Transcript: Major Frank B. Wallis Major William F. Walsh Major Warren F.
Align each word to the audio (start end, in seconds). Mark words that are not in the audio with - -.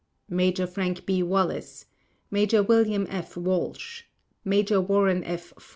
Major 0.31 0.65
Frank 0.65 1.05
B. 1.05 1.21
Wallis 1.21 1.85
Major 2.31 2.63
William 2.63 3.05
F. 3.11 3.37
Walsh 3.37 4.05
Major 4.43 4.81
Warren 4.81 5.23
F. 5.23 5.53